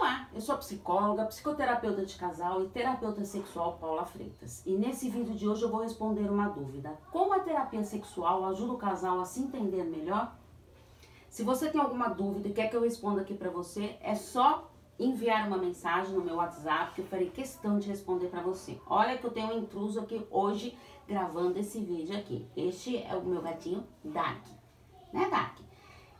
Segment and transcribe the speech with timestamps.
[0.00, 4.64] Olá, eu sou psicóloga, psicoterapeuta de casal e terapeuta sexual Paula Freitas.
[4.64, 6.98] E nesse vídeo de hoje eu vou responder uma dúvida.
[7.12, 10.34] Como a terapia sexual ajuda o casal a se entender melhor?
[11.28, 14.70] Se você tem alguma dúvida e quer que eu responda aqui para você, é só
[14.98, 18.80] enviar uma mensagem no meu WhatsApp que eu farei questão de responder para você.
[18.86, 22.48] Olha que eu tenho um intruso aqui hoje gravando esse vídeo aqui.
[22.56, 24.50] Este é o meu gatinho Dak,
[25.12, 25.62] né Dak?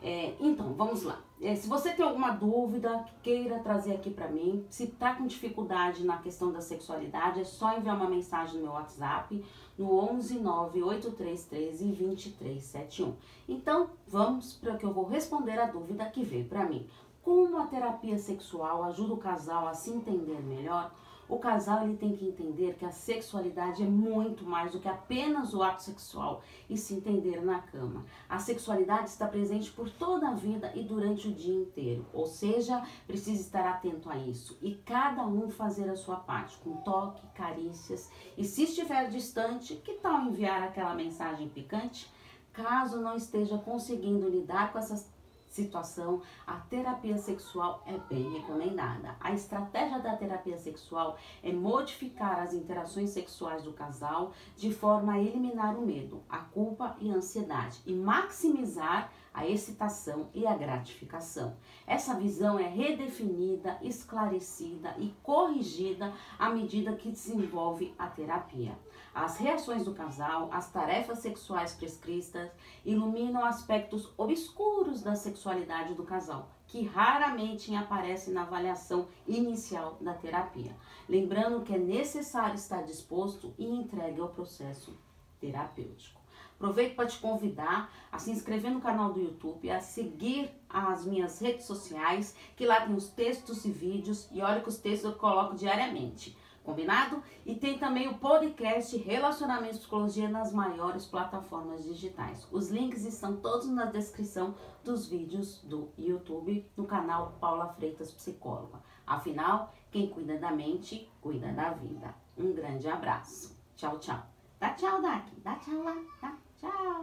[0.02, 1.20] É, então, vamos lá.
[1.42, 5.26] É, se você tem alguma dúvida que queira trazer aqui para mim, se tá com
[5.26, 9.42] dificuldade na questão da sexualidade, é só enviar uma mensagem no meu WhatsApp
[9.78, 13.14] no 11 98313 2371.
[13.48, 16.86] Então, vamos para que eu vou responder a dúvida que veio para mim.
[17.22, 20.90] Como a terapia sexual ajuda o casal a se entender melhor?
[21.30, 25.54] O casal ele tem que entender que a sexualidade é muito mais do que apenas
[25.54, 28.04] o ato sexual e se entender na cama.
[28.28, 32.84] A sexualidade está presente por toda a vida e durante o dia inteiro, ou seja,
[33.06, 38.10] precisa estar atento a isso e cada um fazer a sua parte, com toque, carícias
[38.36, 42.12] e se estiver distante, que tal enviar aquela mensagem picante?
[42.52, 45.08] Caso não esteja conseguindo lidar com essas
[45.50, 49.16] situação, a terapia sexual é bem recomendada.
[49.20, 55.20] A estratégia da terapia sexual é modificar as interações sexuais do casal de forma a
[55.20, 61.56] eliminar o medo, a culpa e a ansiedade e maximizar a excitação e a gratificação.
[61.86, 68.76] Essa visão é redefinida, esclarecida e corrigida à medida que desenvolve a terapia.
[69.14, 72.50] As reações do casal, as tarefas sexuais prescritas
[72.84, 80.76] iluminam aspectos obscuros da sexualidade do casal, que raramente aparecem na avaliação inicial da terapia.
[81.08, 84.96] Lembrando que é necessário estar disposto e entregue ao processo
[85.40, 86.20] terapêutico.
[86.60, 91.40] Aproveito para te convidar a se inscrever no canal do YouTube, a seguir as minhas
[91.40, 95.16] redes sociais, que lá tem os textos e vídeos, e olha que os textos eu
[95.16, 96.36] coloco diariamente.
[96.62, 97.22] Combinado?
[97.46, 102.46] E tem também o podcast Relacionamento e Psicologia nas maiores plataformas digitais.
[102.52, 104.54] Os links estão todos na descrição
[104.84, 108.82] dos vídeos do YouTube no canal Paula Freitas Psicóloga.
[109.06, 112.14] Afinal, quem cuida da mente, cuida da vida.
[112.36, 113.58] Um grande abraço.
[113.74, 114.22] Tchau, tchau.
[114.60, 115.40] Dá tchau, Daqui.
[115.40, 116.49] Dá tchau lá.
[116.60, 116.99] Tchau.